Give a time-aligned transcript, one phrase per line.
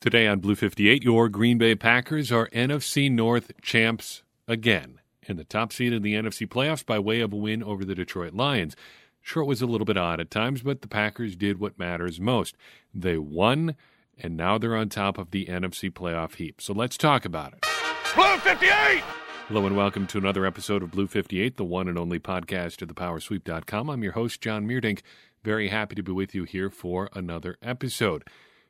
[0.00, 5.42] Today on Blue 58, your Green Bay Packers are NFC North champs again in the
[5.42, 8.76] top seed in the NFC playoffs by way of a win over the Detroit Lions.
[9.20, 12.20] Sure, it was a little bit odd at times, but the Packers did what matters
[12.20, 12.56] most.
[12.94, 13.74] They won,
[14.16, 16.60] and now they're on top of the NFC playoff heap.
[16.60, 17.66] So let's talk about it.
[18.14, 19.02] Blue 58!
[19.48, 22.88] Hello and welcome to another episode of Blue 58, the one and only podcast of
[22.94, 23.90] thepowersweep.com.
[23.90, 25.00] I'm your host, John Meerdink.
[25.42, 28.22] Very happy to be with you here for another episode.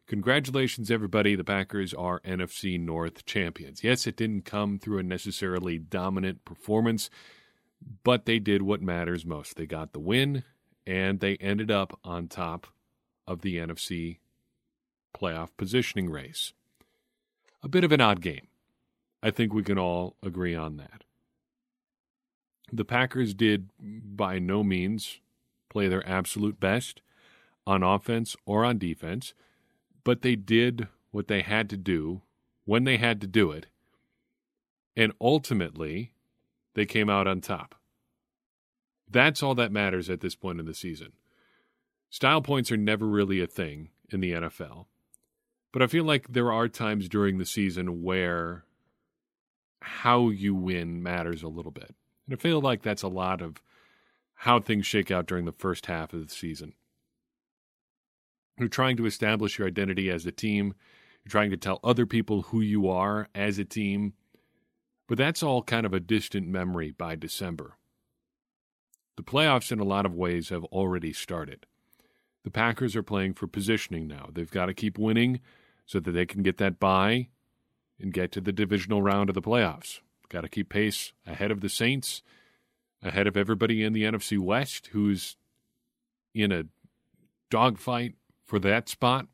[0.09, 1.35] Congratulations, everybody.
[1.35, 3.85] The Packers are NFC North champions.
[3.85, 7.11] Yes, it didn't come through a necessarily dominant performance,
[8.05, 9.57] but they did what matters most.
[9.57, 10.45] They got the win,
[10.87, 12.69] and they ended up on top
[13.27, 14.17] of the NFC
[15.15, 16.55] playoff positioning race.
[17.63, 18.47] A bit of an odd game.
[19.23, 21.05] I think we can all agree on that.
[22.73, 25.21] The Packers did by no means
[25.69, 27.03] play their absolute best
[27.67, 29.35] on offense or on defense
[30.09, 32.23] but they did what they had to do
[32.65, 33.67] when they had to do it.
[34.97, 36.15] And ultimately,
[36.73, 37.75] they came out on top.
[39.07, 41.13] That's all that matters at this point in the season.
[42.09, 44.87] Style points are never really a thing in the NFL.
[45.73, 48.65] But I feel like there are times during the season where
[49.83, 51.95] how you win matters a little bit.
[52.27, 53.61] And I feel like that's a lot of
[54.37, 56.73] how things shake out during the first half of the season.
[58.59, 60.75] You're trying to establish your identity as a team.
[61.25, 64.15] You're trying to tell other people who you are as a team.
[65.07, 67.77] But that's all kind of a distant memory by December.
[69.17, 71.67] The playoffs, in a lot of ways, have already started.
[72.45, 74.29] The Packers are playing for positioning now.
[74.33, 75.41] They've got to keep winning
[75.87, 77.29] so that they can get that bye
[78.01, 80.01] and get to the divisional round of the playoffs.
[80.29, 82.23] Got to keep pace ahead of the Saints,
[83.03, 85.37] ahead of everybody in the NFC West who's
[86.35, 86.65] in a
[87.51, 88.15] dogfight
[88.49, 89.27] for that spot.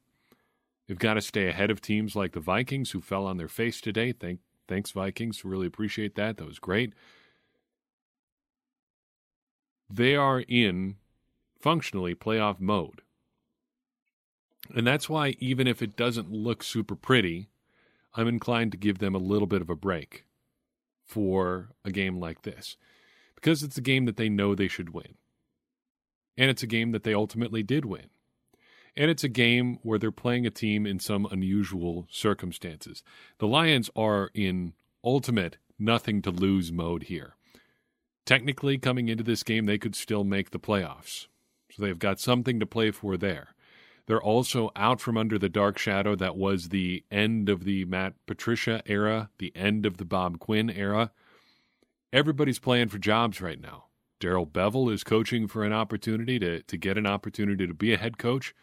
[0.86, 3.80] They've got to stay ahead of teams like the Vikings, who fell on their face
[3.80, 4.12] today.
[4.12, 5.44] Thank, thanks, Vikings.
[5.44, 6.36] Really appreciate that.
[6.36, 6.92] That was great.
[9.88, 10.96] They are in
[11.60, 13.02] functionally playoff mode.
[14.74, 17.48] And that's why, even if it doesn't look super pretty,
[18.14, 20.24] I'm inclined to give them a little bit of a break
[21.06, 22.76] for a game like this
[23.36, 25.14] because it's a game that they know they should win.
[26.36, 28.06] And it's a game that they ultimately did win.
[28.96, 33.02] And it's a game where they're playing a team in some unusual circumstances.
[33.38, 37.34] The Lions are in ultimate nothing to lose mode here.
[38.24, 41.26] Technically, coming into this game, they could still make the playoffs.
[41.70, 43.54] So they've got something to play for there.
[44.06, 48.14] They're also out from under the dark shadow that was the end of the Matt
[48.26, 51.10] Patricia era, the end of the Bob Quinn era.
[52.12, 53.86] Everybody's playing for jobs right now.
[54.20, 57.98] Darrell Bevell is coaching for an opportunity to, to get an opportunity to be a
[57.98, 58.54] head coach.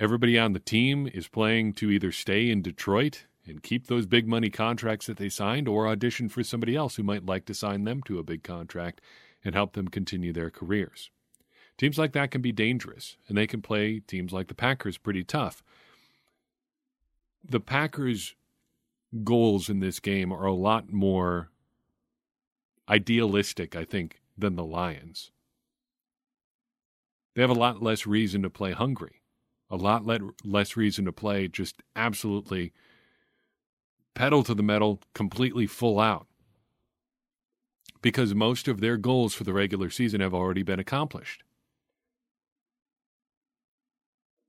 [0.00, 4.26] Everybody on the team is playing to either stay in Detroit and keep those big
[4.26, 7.84] money contracts that they signed or audition for somebody else who might like to sign
[7.84, 9.02] them to a big contract
[9.44, 11.10] and help them continue their careers.
[11.76, 15.22] Teams like that can be dangerous, and they can play teams like the Packers pretty
[15.22, 15.62] tough.
[17.46, 18.34] The Packers'
[19.22, 21.50] goals in this game are a lot more
[22.88, 25.30] idealistic, I think, than the Lions.
[27.34, 29.19] They have a lot less reason to play hungry
[29.70, 30.04] a lot
[30.44, 32.72] less reason to play just absolutely
[34.14, 36.26] pedal to the metal, completely full out.
[38.02, 41.44] Because most of their goals for the regular season have already been accomplished.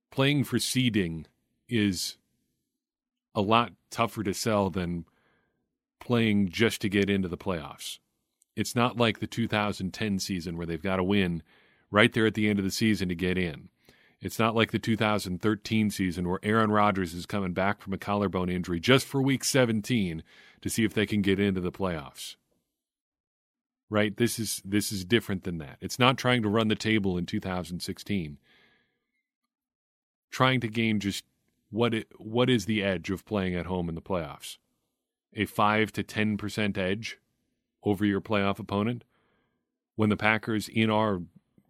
[0.09, 1.27] Playing for seeding
[1.69, 2.17] is
[3.35, 5.05] a lot tougher to sell than
[5.99, 7.99] playing just to get into the playoffs.
[8.55, 11.43] It's not like the 2010 season where they've got to win
[11.91, 13.69] right there at the end of the season to get in.
[14.21, 18.49] It's not like the 2013 season where Aaron Rodgers is coming back from a collarbone
[18.49, 20.23] injury just for week 17
[20.61, 22.35] to see if they can get into the playoffs.
[23.89, 24.15] Right?
[24.15, 25.77] This is this is different than that.
[25.81, 28.37] It's not trying to run the table in 2016.
[30.29, 31.25] Trying to gain just
[31.71, 34.57] what it, what is the edge of playing at home in the playoffs?
[35.33, 37.17] A 5 to 10% edge
[37.83, 39.03] over your playoff opponent?
[39.95, 41.21] When the Packers in our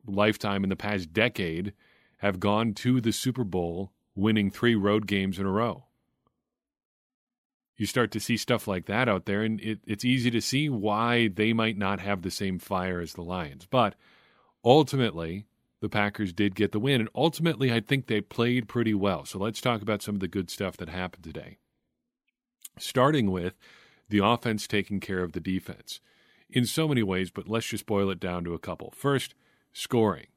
[0.05, 1.73] lifetime in the past decade
[2.21, 5.85] have gone to the Super Bowl winning three road games in a row.
[7.75, 10.69] You start to see stuff like that out there, and it, it's easy to see
[10.69, 13.65] why they might not have the same fire as the Lions.
[13.65, 13.95] But
[14.63, 15.47] ultimately,
[15.79, 19.25] the Packers did get the win, and ultimately, I think they played pretty well.
[19.25, 21.57] So let's talk about some of the good stuff that happened today.
[22.77, 23.55] Starting with
[24.09, 26.01] the offense taking care of the defense
[26.51, 28.93] in so many ways, but let's just boil it down to a couple.
[28.95, 29.33] First,
[29.73, 30.27] scoring.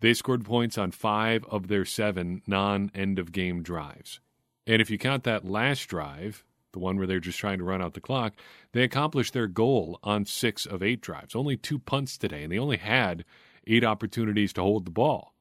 [0.00, 4.20] They scored points on five of their seven non end of game drives.
[4.66, 7.80] And if you count that last drive, the one where they're just trying to run
[7.80, 8.34] out the clock,
[8.72, 11.34] they accomplished their goal on six of eight drives.
[11.34, 13.24] Only two punts today, and they only had
[13.66, 15.34] eight opportunities to hold the ball.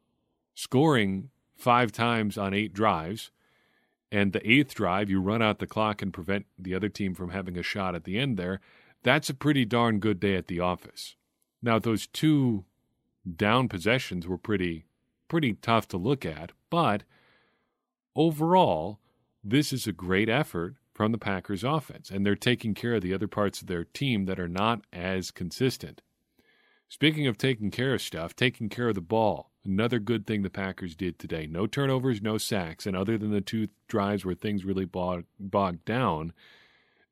[0.53, 3.31] Scoring five times on eight drives,
[4.11, 7.31] and the eighth drive, you run out the clock and prevent the other team from
[7.31, 8.61] having a shot at the end there.
[9.03, 11.15] That's a pretty darn good day at the office.
[11.61, 12.63] Now, those two
[13.35, 14.85] down possessions were pretty
[15.27, 17.03] pretty tough to look at, but
[18.15, 18.99] overall,
[19.43, 23.13] this is a great effort from the Packers offense, and they're taking care of the
[23.13, 26.01] other parts of their team that are not as consistent.
[26.87, 30.49] Speaking of taking care of stuff, taking care of the ball, another good thing the
[30.49, 31.47] Packers did today.
[31.47, 35.83] No turnovers, no sacks, and other than the two drives where things really bogged, bogged
[35.83, 36.31] down,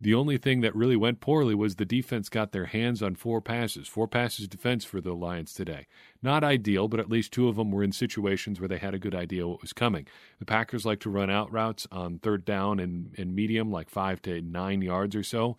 [0.03, 3.41] the only thing that really went poorly was the defense got their hands on four
[3.41, 3.87] passes.
[3.87, 5.87] Four passes defense for the Lions today.
[6.21, 8.99] Not ideal, but at least two of them were in situations where they had a
[8.99, 10.05] good idea what was coming.
[10.39, 14.21] The Packers like to run out routes on third down and, and medium, like five
[14.23, 15.55] to nine yards or so.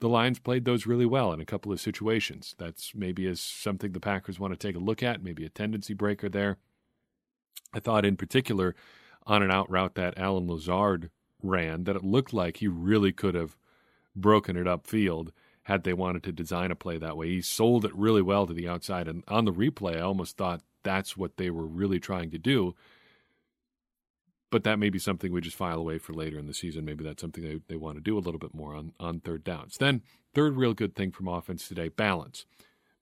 [0.00, 2.54] The Lions played those really well in a couple of situations.
[2.58, 5.92] That's maybe is something the Packers want to take a look at, maybe a tendency
[5.92, 6.56] breaker there.
[7.74, 8.74] I thought in particular
[9.26, 11.10] on an out route that Allen Lazard
[11.42, 13.56] ran that it looked like he really could have
[14.14, 15.32] broken it up field
[15.64, 17.28] had they wanted to design a play that way.
[17.28, 19.06] He sold it really well to the outside.
[19.06, 22.74] And on the replay, I almost thought that's what they were really trying to do.
[24.50, 26.84] But that may be something we just file away for later in the season.
[26.84, 29.44] Maybe that's something they, they want to do a little bit more on, on third
[29.44, 29.78] downs.
[29.78, 30.02] Then,
[30.34, 32.44] third real good thing from offense today balance.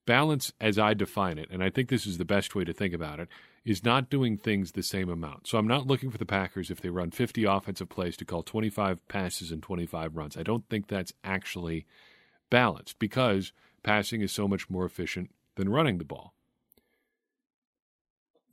[0.07, 2.95] Balance, as I define it, and I think this is the best way to think
[2.95, 3.29] about it,
[3.65, 5.47] is not doing things the same amount.
[5.47, 8.43] So I'm not looking for the Packers if they run 50 offensive plays to call
[8.43, 10.37] 25 passes and 25 runs.
[10.37, 11.87] I don't think that's actually
[12.49, 13.53] balanced because
[13.83, 16.35] passing is so much more efficient than running the ball.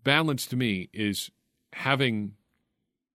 [0.04, 1.32] Balance to me is
[1.74, 2.34] having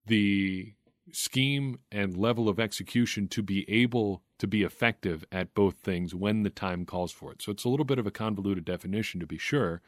[0.05, 0.73] the
[1.11, 6.43] scheme and level of execution to be able to be effective at both things when
[6.43, 7.41] the time calls for it.
[7.41, 9.81] So it's a little bit of a convoluted definition to be sure,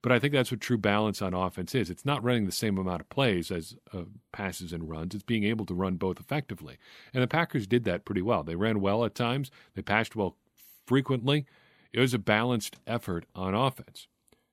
[0.00, 1.90] but I think that's what true balance on offense is.
[1.90, 5.12] It's not running the same amount of plays as uh, passes and runs.
[5.16, 6.78] It's being able to run both effectively.
[7.12, 8.44] And the Packers did that pretty well.
[8.44, 10.36] They ran well at times, they passed well
[10.86, 11.44] frequently.
[11.92, 14.06] It was a balanced effort on offense.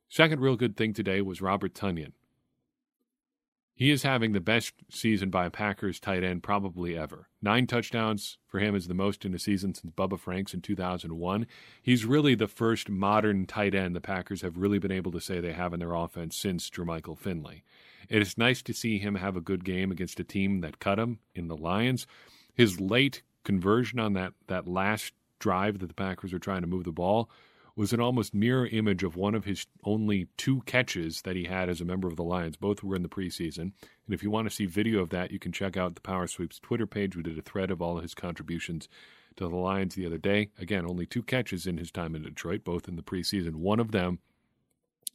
[0.10, 2.14] Second real good thing today was Robert Tonyan.
[3.76, 7.28] He is having the best season by a Packers tight end probably ever.
[7.42, 11.48] Nine touchdowns for him is the most in a season since Bubba Franks in 2001.
[11.82, 15.40] He's really the first modern tight end the Packers have really been able to say
[15.40, 17.64] they have in their offense since Jermichael Finley.
[18.10, 21.00] It is nice to see him have a good game against a team that cut
[21.00, 22.06] him in the Lions.
[22.54, 26.84] His late conversion on that, that last drive that the Packers were trying to move
[26.84, 27.28] the ball
[27.76, 31.70] was an almost mirror image of one of his only two catches that he had
[31.70, 32.56] as a member of the Lions.
[32.56, 33.72] Both were in the preseason.
[34.06, 36.28] And if you want to see video of that, you can check out the Power
[36.28, 37.16] Sweeps Twitter page.
[37.16, 38.88] We did a thread of all of his contributions
[39.38, 40.50] to the Lions the other day.
[40.60, 43.56] Again, only two catches in his time in Detroit, both in the preseason.
[43.56, 44.20] One of them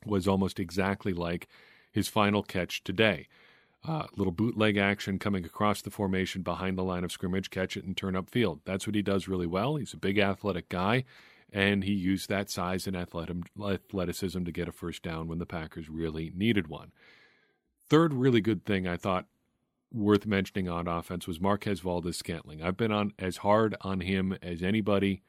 [0.05, 1.47] was almost exactly like
[1.93, 3.29] his final catch today.
[3.87, 7.85] Uh, little bootleg action coming across the formation behind the line of scrimmage, catch it
[7.85, 8.59] and turn upfield.
[8.65, 9.77] That's what he does really well.
[9.77, 11.05] He's a big athletic guy
[11.53, 15.89] and he used that size and athleticism to get a first down when the Packers
[15.89, 16.93] really needed one.
[17.89, 19.27] Third really good thing I thought
[19.91, 22.62] worth mentioning on offense was Marquez Valdes-Scantling.
[22.62, 25.23] I've been on as hard on him as anybody,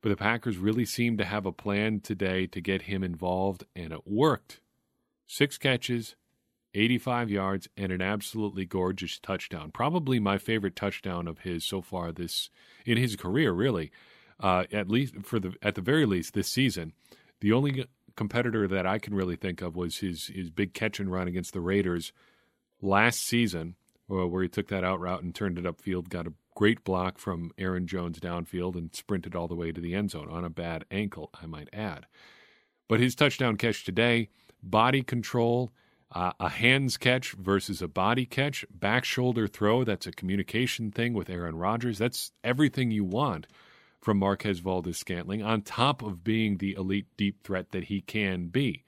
[0.00, 3.92] but the Packers really seemed to have a plan today to get him involved, and
[3.92, 4.60] it worked.
[5.28, 6.16] Six catches,
[6.74, 9.70] 85 yards, and an absolutely gorgeous touchdown.
[9.70, 12.50] Probably my favorite touchdown of his so far this
[12.84, 13.92] in his career, really
[14.40, 16.92] uh, at least for the at the very least this season.
[17.40, 21.12] The only competitor that I can really think of was his his big catch and
[21.12, 22.12] run against the Raiders
[22.82, 23.76] last season,
[24.10, 27.18] uh, where he took that out route and turned it upfield, got a great block
[27.18, 30.50] from Aaron Jones downfield, and sprinted all the way to the end zone on a
[30.50, 32.06] bad ankle, I might add.
[32.88, 34.28] But his touchdown catch today,
[34.62, 35.70] body control.
[36.12, 39.84] Uh, a hands catch versus a body catch, back shoulder throw.
[39.84, 41.98] That's a communication thing with Aaron Rodgers.
[41.98, 43.46] That's everything you want
[44.00, 48.48] from Marquez Valdes Scantling, on top of being the elite deep threat that he can
[48.48, 48.84] be.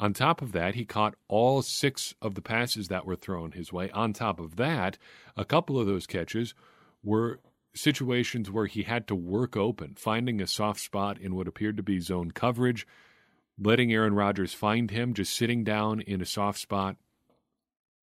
[0.00, 3.72] On top of that, he caught all six of the passes that were thrown his
[3.72, 3.90] way.
[3.90, 4.98] On top of that,
[5.36, 6.54] a couple of those catches
[7.02, 7.40] were
[7.74, 11.82] situations where he had to work open, finding a soft spot in what appeared to
[11.82, 12.86] be zone coverage,
[13.58, 16.96] letting Aaron Rodgers find him, just sitting down in a soft spot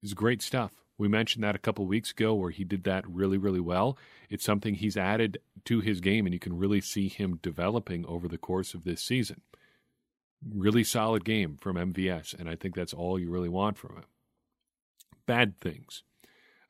[0.03, 0.71] is great stuff.
[1.01, 3.97] We mentioned that a couple weeks ago where he did that really, really well.
[4.29, 8.27] It's something he's added to his game, and you can really see him developing over
[8.27, 9.41] the course of this season.
[10.47, 14.05] Really solid game from MVS, and I think that's all you really want from him.
[15.25, 16.03] Bad things.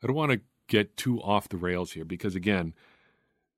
[0.02, 2.72] I don't want to get too off the rails here because, again,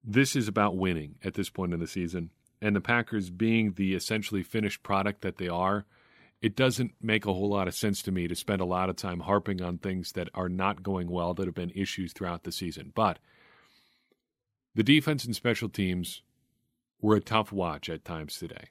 [0.02, 2.30] this is about winning at this point in the season.
[2.60, 5.86] And the Packers being the essentially finished product that they are,
[6.44, 8.96] it doesn't make a whole lot of sense to me to spend a lot of
[8.96, 12.52] time harping on things that are not going well, that have been issues throughout the
[12.52, 12.92] season.
[12.94, 13.18] But
[14.74, 16.20] the defense and special teams
[17.00, 18.68] were a tough watch at times today.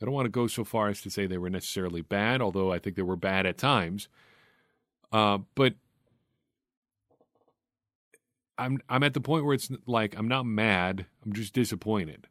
[0.00, 2.72] I don't want to go so far as to say they were necessarily bad, although
[2.72, 4.08] I think they were bad at times.
[5.12, 5.74] Uh, but
[8.56, 12.28] I'm I'm at the point where it's like I'm not mad, I'm just disappointed.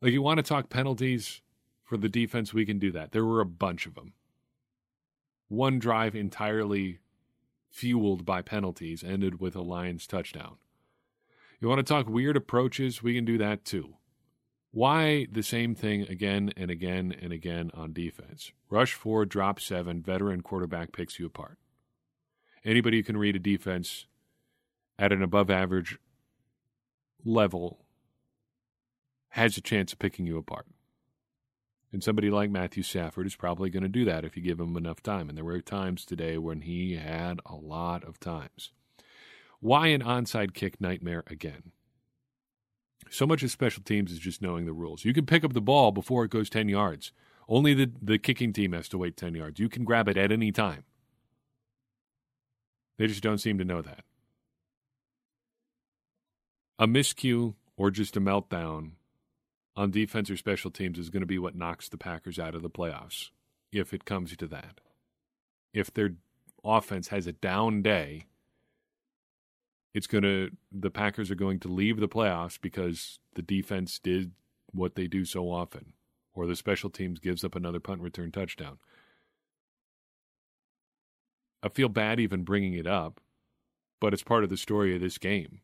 [0.00, 1.42] Like you want to talk penalties
[1.90, 3.10] for the defense, we can do that.
[3.10, 4.12] There were a bunch of them.
[5.48, 7.00] One drive entirely
[7.68, 10.58] fueled by penalties ended with a Lions touchdown.
[11.60, 13.94] You want to talk weird approaches, we can do that too.
[14.70, 18.52] Why the same thing again and again and again on defense?
[18.70, 21.58] Rush four, drop seven, veteran quarterback picks you apart.
[22.64, 24.06] Anybody who can read a defense
[24.96, 25.98] at an above average
[27.24, 27.80] level
[29.30, 30.66] has a chance of picking you apart.
[31.92, 34.76] And somebody like Matthew Stafford is probably going to do that if you give him
[34.76, 35.28] enough time.
[35.28, 38.70] And there were times today when he had a lot of times.
[39.58, 41.72] Why an onside kick nightmare again?
[43.10, 45.04] So much of special teams is just knowing the rules.
[45.04, 47.12] You can pick up the ball before it goes 10 yards.
[47.48, 49.58] Only the, the kicking team has to wait 10 yards.
[49.58, 50.84] You can grab it at any time.
[52.98, 54.04] They just don't seem to know that.
[56.78, 58.92] A miscue or just a meltdown
[59.80, 62.60] on defense or special teams is going to be what knocks the Packers out of
[62.60, 63.30] the playoffs,
[63.72, 64.82] if it comes to that.
[65.72, 66.16] If their
[66.62, 68.26] offense has a down day,
[69.94, 74.32] it's going to the Packers are going to leave the playoffs because the defense did
[74.70, 75.94] what they do so often,
[76.34, 78.76] or the special teams gives up another punt return touchdown.
[81.62, 83.18] I feel bad even bringing it up,
[83.98, 85.60] but it's part of the story of this game.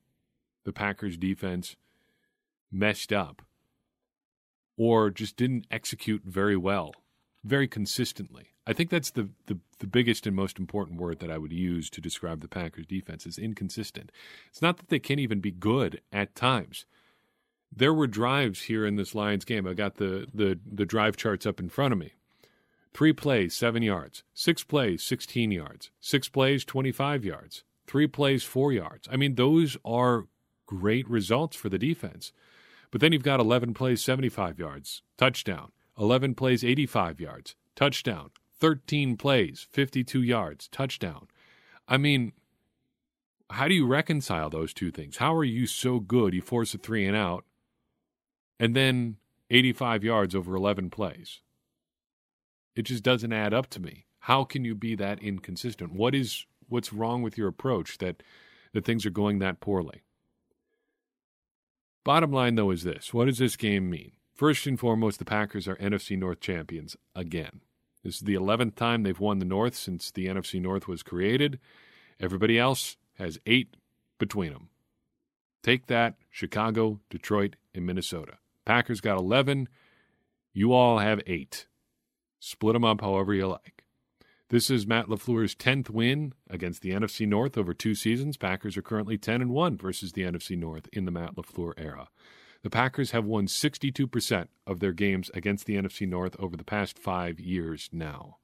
[0.64, 1.76] The Packers defense
[2.73, 3.42] messed up
[4.76, 6.95] or just didn't execute very well,
[7.45, 8.50] very consistently.
[8.66, 11.88] I think that's the, the, the biggest and most important word that I would use
[11.90, 14.11] to describe the Packers defense is inconsistent.
[14.49, 16.85] It's not that they can't even be good at times.
[17.75, 19.66] There were drives here in this Lions game.
[19.66, 22.12] I got the, the, the drive charts up in front of me.
[22.92, 24.25] Three plays, seven yards.
[24.33, 25.90] Six plays, 16 yards.
[26.00, 27.62] Six plays, 25 yards.
[27.87, 29.06] Three plays, four yards.
[29.12, 30.26] I mean, those are
[30.66, 32.33] great results for the defense.
[32.90, 35.73] But then you've got 11 plays, 75 yards, touchdown.
[35.99, 38.31] 11 plays, 85 yards, touchdown.
[38.59, 41.28] 13 plays, 52 yards, touchdown.
[41.88, 42.33] I mean,
[43.50, 45.19] how do you reconcile those two things?
[45.19, 46.35] How are you so good?
[46.35, 47.45] You force a three and out,
[48.59, 49.16] and then
[49.50, 51.40] 85 yards over 11 plays.
[52.75, 54.07] It just doesn't add up to me.
[54.21, 55.93] How can you be that inconsistent?
[55.93, 58.23] What is what's wrong with your approach that
[58.73, 60.02] that things are going that poorly?
[62.06, 63.12] Bottom line though is this.
[63.12, 64.12] What does this game mean?
[64.32, 67.62] First and foremost, the Packers are NFC North champions again.
[68.04, 71.58] This is the 11th time they've won the North since the NFC North was created.
[72.20, 73.75] Everybody else has eight
[74.20, 74.68] between them.
[75.64, 78.34] Take that Chicago, Detroit, and Minnesota.
[78.64, 79.68] Packers got 11.
[80.52, 81.66] You all have eight.
[82.38, 83.75] Split them up however you like.
[84.48, 88.36] This is Matt LaFleur's 10th win against the NFC North over two seasons.
[88.36, 92.08] Packers are currently 10 and 1 versus the NFC North in the Matt LaFleur era.
[92.62, 96.96] The Packers have won 62% of their games against the NFC North over the past
[96.96, 98.36] five years now.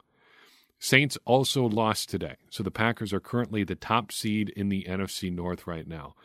[0.80, 5.32] Saints also lost today, so the Packers are currently the top seed in the NFC
[5.32, 6.16] North right now.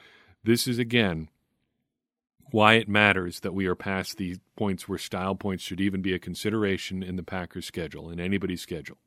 [0.43, 1.29] This is, again,
[2.49, 6.15] why it matters that we are past the points where style points should even be
[6.15, 8.97] a consideration in the Packers' schedule, in anybody's schedule.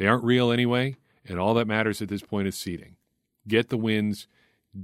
[0.00, 2.96] They aren't real anyway, and all that matters at this point is seeding.
[3.46, 4.28] Get the wins,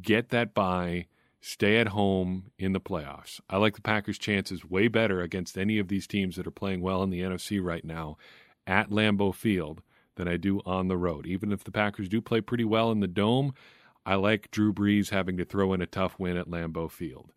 [0.03, 1.07] get that bye,
[1.41, 3.41] stay at home in the playoffs.
[3.49, 6.83] I like the Packers' chances way better against any of these teams that are playing
[6.83, 8.19] well in the NFC right now
[8.67, 9.81] at Lambeau Field
[10.17, 11.25] than I do on the road.
[11.25, 13.55] Even if the Packers do play pretty well in the dome,
[14.05, 17.33] I like Drew Brees having to throw in a tough win at Lambeau Field.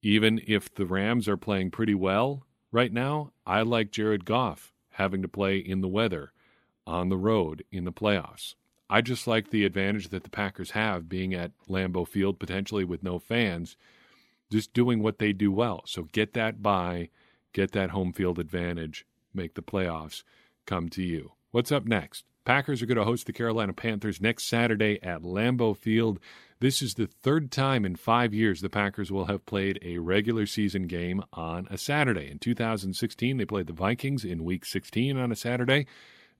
[0.00, 5.22] Even if the Rams are playing pretty well right now, I like Jared Goff having
[5.22, 6.30] to play in the weather
[6.86, 8.54] on the road in the playoffs.
[8.90, 13.02] I just like the advantage that the Packers have being at Lambeau Field, potentially with
[13.02, 13.76] no fans,
[14.52, 15.82] just doing what they do well.
[15.86, 17.08] So get that bye,
[17.52, 20.22] get that home field advantage, make the playoffs
[20.66, 21.32] come to you.
[21.50, 22.24] What's up next?
[22.44, 26.20] Packers are going to host the Carolina Panthers next Saturday at Lambeau Field.
[26.60, 30.44] This is the third time in five years the Packers will have played a regular
[30.44, 32.30] season game on a Saturday.
[32.30, 35.86] In 2016, they played the Vikings in Week 16 on a Saturday.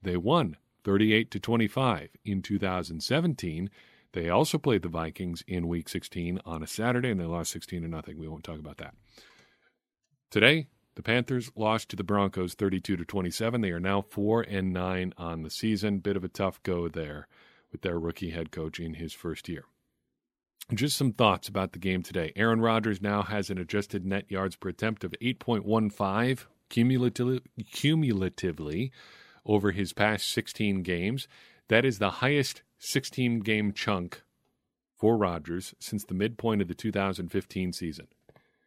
[0.05, 2.11] They won 38 to 25.
[2.25, 3.71] In 2017,
[4.13, 7.83] they also played the Vikings in Week 16 on a Saturday, and they lost 16
[7.83, 8.19] to nothing.
[8.19, 8.95] We won't talk about that.
[10.31, 13.61] Today, the Panthers lost to the Broncos 32 to 27.
[13.61, 15.99] They are now 4 and 9 on the season.
[15.99, 17.27] Bit of a tough go there
[17.73, 19.65] with their rookie head coach in his first year.
[20.73, 22.33] Just some thoughts about the game today.
[22.37, 27.41] Aaron Rodgers now has an adjusted net yards per attempt of 8.15 cumulatively,
[27.73, 28.93] cumulatively
[29.47, 31.29] over his past 16 games.
[31.69, 34.23] That is the highest 16 game chunk
[34.97, 38.09] for Rodgers since the midpoint of the 2015 season.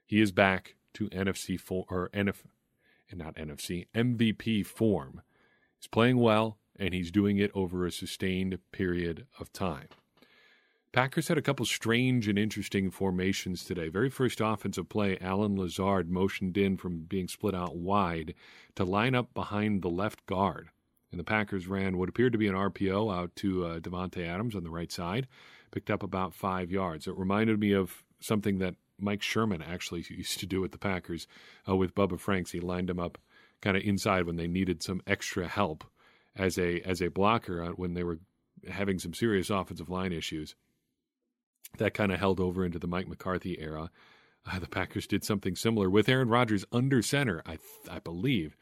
[0.05, 2.37] He is back to NFC for, or NF,
[3.09, 5.21] and not NFC MVP form.
[5.79, 9.87] He's playing well and he's doing it over a sustained period of time.
[10.97, 13.87] Packers had a couple strange and interesting formations today.
[13.87, 18.33] Very first offensive play, Allen Lazard motioned in from being split out wide
[18.73, 20.69] to line up behind the left guard.
[21.11, 24.55] And the Packers ran what appeared to be an RPO out to uh, Davante Adams
[24.55, 25.27] on the right side,
[25.69, 27.05] picked up about five yards.
[27.05, 31.27] It reminded me of something that Mike Sherman actually used to do with the Packers
[31.69, 32.53] uh, with Bubba Franks.
[32.53, 33.19] He lined him up
[33.61, 35.83] kind of inside when they needed some extra help
[36.35, 38.17] as a as a blocker uh, when they were
[38.67, 40.55] having some serious offensive line issues.
[41.77, 43.91] That kind of held over into the Mike McCarthy era.
[44.45, 47.57] Uh, the Packers did something similar with Aaron Rodgers under center, I
[47.89, 48.55] I believe,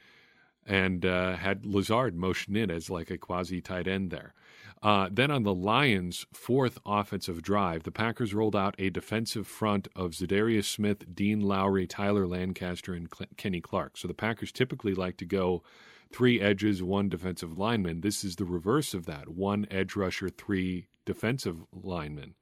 [0.66, 4.34] and uh, had Lazard motion in as like a quasi tight end there.
[4.82, 9.88] Uh, then on the Lions' fourth offensive drive, the Packers rolled out a defensive front
[9.96, 13.98] of Za'Darius Smith, Dean Lowry, Tyler Lancaster, and Cl- Kenny Clark.
[13.98, 15.64] So the Packers typically like to go
[16.12, 18.02] three edges, one defensive lineman.
[18.02, 22.36] This is the reverse of that one edge rusher, three defensive linemen.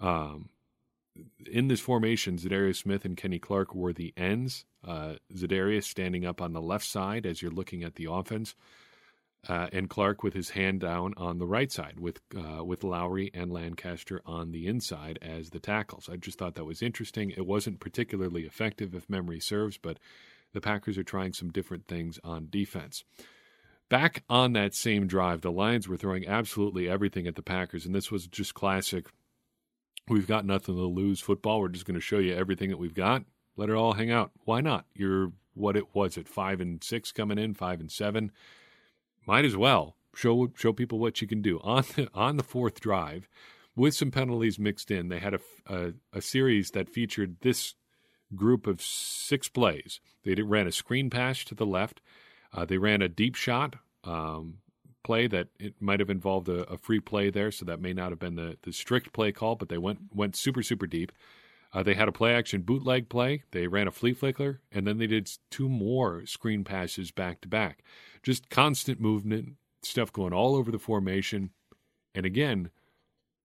[0.00, 0.50] Um,
[1.50, 4.64] in this formation, Za'Darius Smith and Kenny Clark were the ends.
[4.86, 8.54] Uh, Za'Darius standing up on the left side as you're looking at the offense,
[9.48, 13.30] uh, and Clark with his hand down on the right side, with uh, with Lowry
[13.32, 16.08] and Lancaster on the inside as the tackles.
[16.12, 17.30] I just thought that was interesting.
[17.30, 19.98] It wasn't particularly effective, if memory serves, but
[20.52, 23.04] the Packers are trying some different things on defense.
[23.88, 27.94] Back on that same drive, the Lions were throwing absolutely everything at the Packers, and
[27.94, 29.06] this was just classic.
[30.08, 31.60] We've got nothing to lose football.
[31.60, 33.24] We're just going to show you everything that we've got.
[33.56, 34.30] Let it all hang out.
[34.44, 34.86] Why not?
[34.94, 38.30] You're what it was at five and six coming in, five and seven.
[39.26, 42.80] Might as well show show people what you can do on the, on the fourth
[42.80, 43.28] drive,
[43.74, 45.08] with some penalties mixed in.
[45.08, 47.74] They had a, a, a series that featured this
[48.34, 50.00] group of six plays.
[50.24, 52.00] They ran a screen pass to the left.
[52.52, 54.58] Uh, they ran a deep shot um,
[55.06, 58.10] play that it might have involved a, a, free play there, so that may not
[58.10, 61.12] have been the, the strict play call, but they went went super super deep.
[61.72, 63.42] Uh, they had a play action bootleg play.
[63.52, 67.48] They ran a flea flicker, and then they did two more screen passes back to
[67.48, 67.82] back.
[68.22, 71.50] Just constant movement, stuff going all over the formation.
[72.14, 72.70] And again,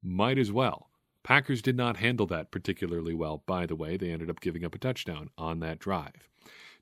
[0.01, 0.91] might as well
[1.23, 3.97] Packers did not handle that particularly well, by the way.
[3.97, 6.30] They ended up giving up a touchdown on that drive.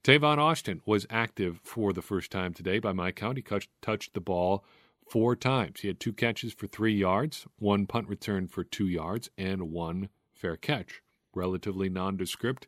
[0.03, 3.37] Tavon Austin was active for the first time today by my count.
[3.37, 3.43] He
[3.81, 4.63] touched the ball
[5.09, 5.81] four times.
[5.81, 10.09] He had two catches for three yards, one punt return for two yards, and one
[10.33, 11.01] fair catch.
[11.35, 12.67] Relatively nondescript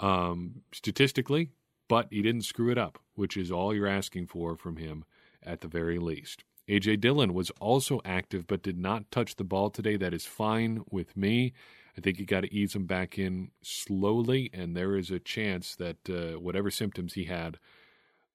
[0.00, 1.50] um, statistically,
[1.86, 5.04] but he didn't screw it up, which is all you're asking for from him
[5.42, 6.44] at the very least.
[6.66, 6.96] A.J.
[6.96, 9.96] Dillon was also active but did not touch the ball today.
[9.96, 11.52] That is fine with me.
[11.96, 15.76] I think you got to ease him back in slowly, and there is a chance
[15.76, 17.58] that uh, whatever symptoms he had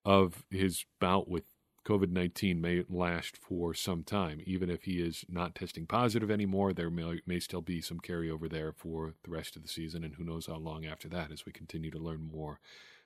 [0.06, 1.44] of his bout with
[1.86, 4.42] COVID 19 may last for some time.
[4.46, 8.50] Even if he is not testing positive anymore, there may, may still be some carryover
[8.50, 11.46] there for the rest of the season, and who knows how long after that as
[11.46, 12.60] we continue to learn more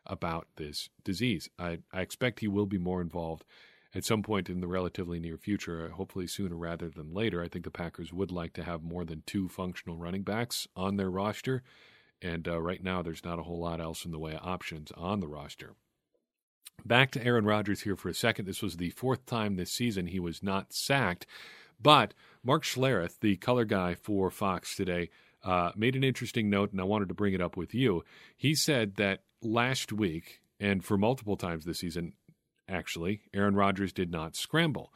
[0.06, 1.50] about this disease.
[1.58, 3.46] I, I expect he will be more involved
[3.96, 7.48] at some point in the relatively near future, uh, hopefully sooner rather than later, I
[7.48, 11.12] think the Packers would like to have more than two functional running backs on their
[11.12, 11.64] roster.
[12.22, 14.92] And uh, right now, there's not a whole lot else in the way of options
[14.96, 15.76] on the roster.
[16.86, 18.46] Back to Aaron Rodgers here for a second.
[18.46, 21.26] This was the fourth time this season he was not sacked.
[21.82, 25.10] But Mark Schlereth, the color guy for Fox today,
[25.44, 28.04] uh, made an interesting note, and I wanted to bring it up with you.
[28.36, 32.14] He said that last week, and for multiple times this season,
[32.68, 34.94] actually, Aaron Rodgers did not scramble.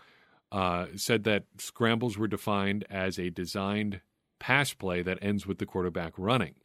[0.51, 3.99] Uh, said that scrambles were defined as a designed
[4.39, 6.56] pass play that ends with the quarterback running.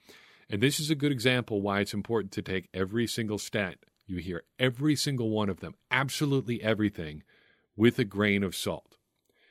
[0.48, 4.18] And this is a good example why it's important to take every single stat you
[4.18, 7.22] hear, every single one of them, absolutely everything,
[7.76, 8.96] with a grain of salt.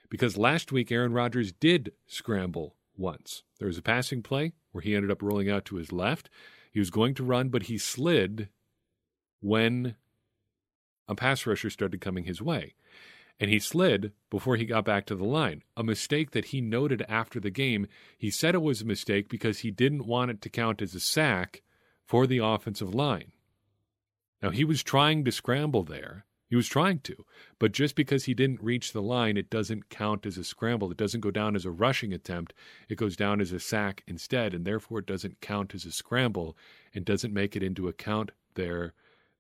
[0.09, 3.43] Because last week, Aaron Rodgers did scramble once.
[3.59, 6.29] There was a passing play where he ended up rolling out to his left.
[6.71, 8.49] He was going to run, but he slid
[9.41, 9.95] when
[11.11, 12.73] a pass rusher started coming his way.
[13.41, 15.63] and he slid before he got back to the line.
[15.75, 17.87] A mistake that he noted after the game.
[18.15, 20.99] He said it was a mistake because he didn't want it to count as a
[20.99, 21.63] sack
[22.05, 23.31] for the offensive line.
[24.43, 26.25] Now, he was trying to scramble there.
[26.49, 27.25] He was trying to,
[27.59, 30.91] but just because he didn't reach the line, it doesn't count as a scramble.
[30.91, 32.53] It doesn't go down as a rushing attempt.
[32.89, 36.57] It goes down as a sack instead, and therefore it doesn't count as a scramble
[36.93, 38.93] and doesn't make it into account there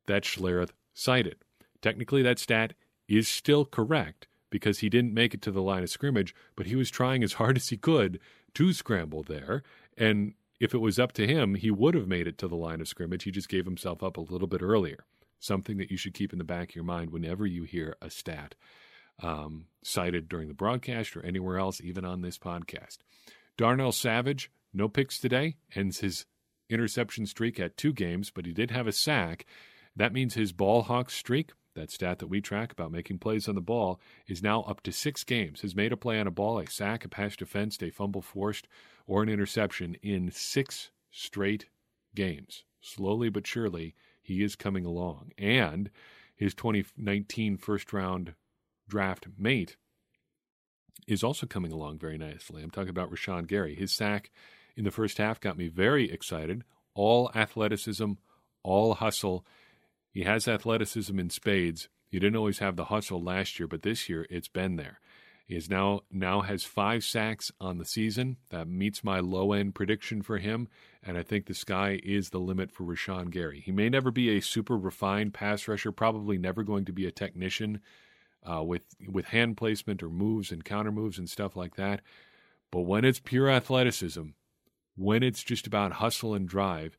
[0.07, 1.35] that Schlereth cited.
[1.81, 2.73] Technically, that stat
[3.07, 6.75] is still correct because he didn't make it to the line of scrimmage, but he
[6.75, 8.19] was trying as hard as he could
[8.53, 9.63] to scramble there.
[9.97, 12.81] And if it was up to him, he would have made it to the line
[12.81, 13.23] of scrimmage.
[13.23, 15.05] He just gave himself up a little bit earlier.
[15.39, 18.11] Something that you should keep in the back of your mind whenever you hear a
[18.11, 18.53] stat
[19.23, 22.99] um, cited during the broadcast or anywhere else, even on this podcast.
[23.57, 26.25] Darnell Savage, no picks today, ends his
[26.69, 29.45] interception streak at two games, but he did have a sack.
[29.95, 33.55] That means his ball hawk streak that stat that we track about making plays on
[33.55, 35.61] the ball, is now up to six games.
[35.61, 38.67] Has made a play on a ball, a sack, a pass defense, a fumble forced,
[39.07, 41.67] or an interception in six straight
[42.15, 42.63] games.
[42.81, 45.31] Slowly but surely, he is coming along.
[45.37, 45.89] And
[46.35, 48.33] his 2019 first round
[48.87, 49.77] draft mate
[51.07, 52.63] is also coming along very nicely.
[52.63, 53.75] I'm talking about Rashan Gary.
[53.75, 54.31] His sack
[54.75, 56.63] in the first half got me very excited.
[56.93, 58.13] All athleticism,
[58.63, 59.45] all hustle
[60.11, 61.89] he has athleticism in spades.
[62.07, 64.99] He didn't always have the hustle last year, but this year it's been there.
[65.45, 68.37] He is now now has five sacks on the season.
[68.51, 70.69] That meets my low end prediction for him,
[71.03, 73.59] and I think the sky is the limit for Rashan Gary.
[73.59, 77.11] He may never be a super refined pass rusher, probably never going to be a
[77.11, 77.81] technician
[78.49, 82.01] uh, with with hand placement or moves and counter moves and stuff like that.
[82.71, 84.27] But when it's pure athleticism,
[84.95, 86.97] when it's just about hustle and drive,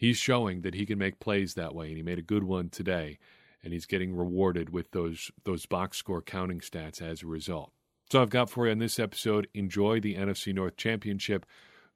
[0.00, 2.70] he's showing that he can make plays that way, and he made a good one
[2.70, 3.18] today,
[3.62, 7.72] and he's getting rewarded with those those box score counting stats as a result.
[8.10, 9.46] So I've got for you on this episode.
[9.54, 11.46] Enjoy the NFC North Championship.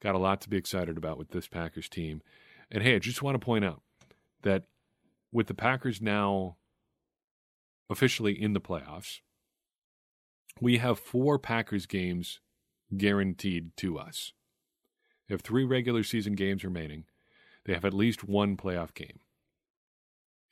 [0.01, 2.21] Got a lot to be excited about with this Packers team.
[2.71, 3.81] And hey, I just want to point out
[4.43, 4.65] that
[5.33, 6.57] with the Packers now
[7.89, 9.21] officially in the playoffs,
[10.61, 12.41] we have four Packers games
[12.97, 14.35] guaranteed to us.
[15.29, 17.07] We have three regular season games remaining
[17.65, 19.21] they have at least one playoff game.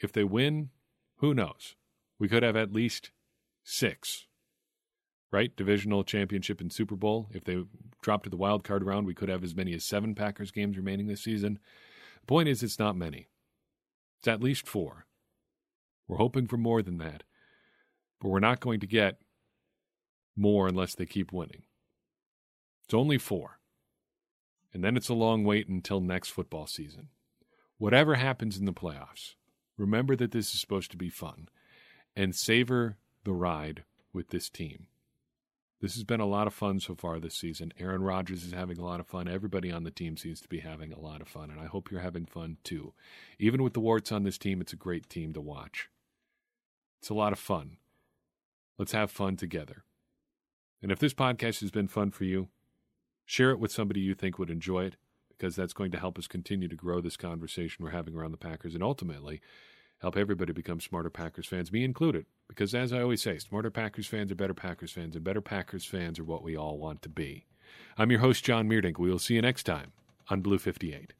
[0.00, 0.70] If they win,
[1.18, 1.76] who knows?
[2.18, 3.10] We could have at least
[3.64, 4.26] six,
[5.30, 5.54] right?
[5.54, 7.28] Divisional championship and Super Bowl.
[7.32, 7.64] If they
[8.02, 10.76] drop to the wild card round, we could have as many as seven Packers games
[10.76, 11.58] remaining this season.
[12.20, 13.28] The point is, it's not many.
[14.20, 15.06] It's at least four.
[16.08, 17.22] We're hoping for more than that,
[18.20, 19.18] but we're not going to get
[20.36, 21.62] more unless they keep winning.
[22.84, 23.58] It's only four
[24.72, 27.08] and then it's a long wait until next football season.
[27.78, 29.34] Whatever happens in the playoffs,
[29.76, 31.48] remember that this is supposed to be fun
[32.14, 34.86] and savor the ride with this team.
[35.80, 37.72] This has been a lot of fun so far this season.
[37.76, 39.26] Aaron Rodgers is having a lot of fun.
[39.26, 41.90] Everybody on the team seems to be having a lot of fun, and I hope
[41.90, 42.94] you're having fun too.
[43.40, 45.88] Even with the warts on this team, it's a great team to watch.
[47.00, 47.78] It's a lot of fun.
[48.78, 49.82] Let's have fun together.
[50.80, 52.48] And if this podcast has been fun for you,
[53.32, 54.96] Share it with somebody you think would enjoy it
[55.30, 58.36] because that's going to help us continue to grow this conversation we're having around the
[58.36, 59.40] Packers and ultimately
[60.02, 62.26] help everybody become smarter Packers fans, me included.
[62.46, 65.86] Because as I always say, smarter Packers fans are better Packers fans, and better Packers
[65.86, 67.46] fans are what we all want to be.
[67.96, 68.98] I'm your host, John Meerdink.
[68.98, 69.92] We will see you next time
[70.28, 71.14] on Blue 58.